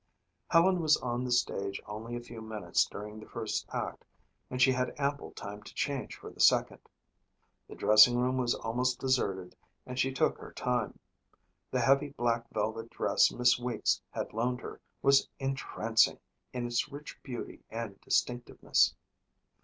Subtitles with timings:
[0.47, 4.03] Helen was on the stage only a few minutes during the first act
[4.49, 6.79] and she had ample time to change for the second.
[7.67, 10.97] The dressing room was almost deserted and she took her time.
[11.69, 16.17] The heavy, black velvet dress Miss Weeks had loaned her was entrancing
[16.51, 18.95] in its rich beauty and distinctiveness.